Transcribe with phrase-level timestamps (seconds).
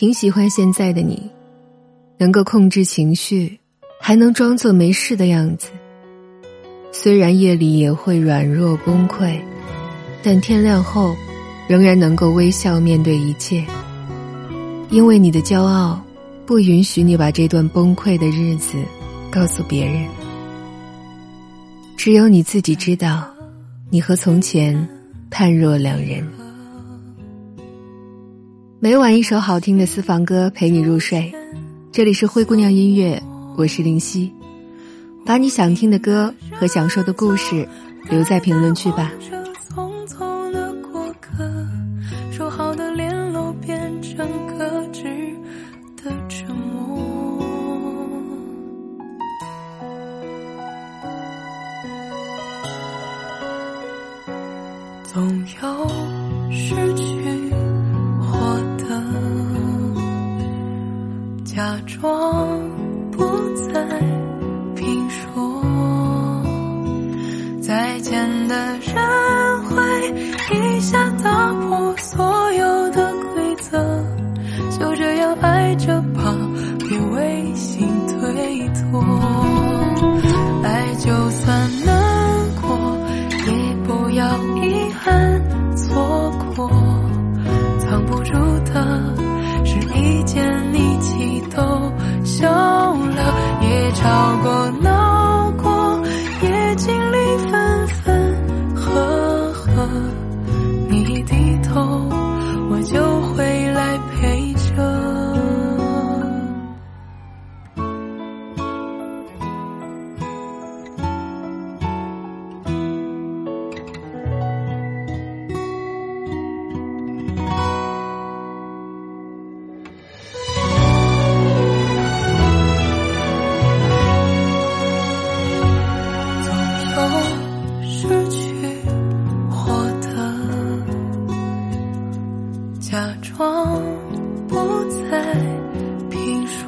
[0.00, 1.30] 挺喜欢现在的你，
[2.16, 3.60] 能够控制情绪，
[4.00, 5.68] 还能装作没事的样子。
[6.90, 9.38] 虽然夜里也会软弱崩溃，
[10.22, 11.14] 但天亮后，
[11.68, 13.62] 仍然能够微笑面对一切。
[14.88, 16.02] 因为你的骄傲，
[16.46, 18.82] 不允许你把这段崩溃的日子
[19.30, 20.08] 告诉别人。
[21.98, 23.30] 只有你自己知道，
[23.90, 24.88] 你和从前
[25.28, 26.26] 判若两人。
[28.82, 31.30] 每晚一首好听的私房歌陪你入睡，
[31.92, 33.22] 这里是灰姑娘音乐，
[33.54, 34.32] 我是林夕。
[35.26, 37.68] 把你想听的歌和想说的故事
[38.08, 39.12] 留在评论区吧。
[39.68, 41.46] 匆匆的过客，
[42.32, 44.26] 说好的联络变成
[44.56, 45.02] 各自
[46.02, 47.38] 的沉默。
[55.12, 55.28] 总
[55.62, 55.88] 有
[56.50, 57.39] 失去
[61.70, 62.60] 假装
[63.12, 63.86] 不再
[64.74, 65.62] 评说。
[67.62, 69.76] 再见的人会
[70.52, 73.78] 一下打破所有的规则，
[74.80, 76.36] 就这样爱着吧，
[76.80, 79.00] 别违心推脱。
[80.64, 81.94] 爱就算难
[82.60, 82.98] 过，
[83.46, 85.40] 也不要遗憾
[85.76, 86.68] 错过。
[87.78, 88.32] 藏不住
[88.64, 89.14] 的
[89.64, 91.60] 是一见你气都
[92.24, 96.00] 笑了，也吵过闹过，
[96.42, 97.16] 也经历
[97.50, 99.88] 分分合合。
[100.88, 101.99] 你低头，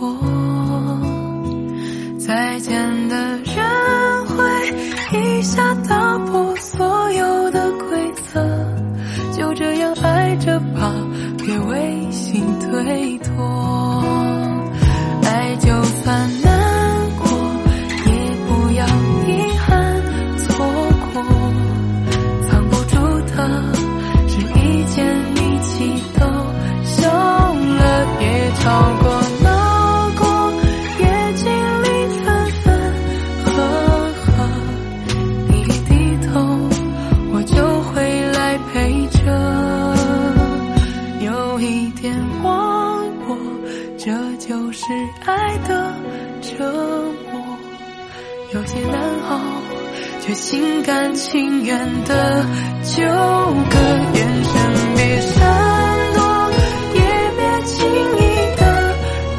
[0.00, 0.56] 我。
[2.18, 2.95] 再见
[42.42, 43.36] 忘我
[43.98, 44.84] 这就是
[45.24, 45.92] 爱的
[46.40, 46.64] 折
[47.32, 47.58] 磨
[48.54, 49.40] 有些难熬
[50.20, 52.44] 却心甘情愿的
[52.82, 53.02] 纠
[53.70, 53.78] 葛
[54.14, 54.54] 眼神
[54.96, 56.50] 别闪躲
[56.94, 57.00] 也
[57.36, 58.20] 别轻易
[58.56, 58.62] 的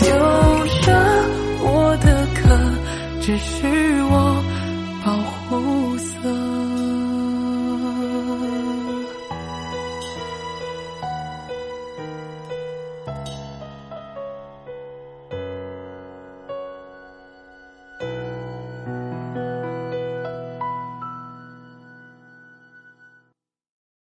[0.00, 0.08] 丢
[0.66, 0.92] 舍
[1.62, 2.40] 我的课
[3.20, 3.66] 只是
[4.10, 4.42] 我
[5.04, 5.12] 保
[5.48, 6.06] 护色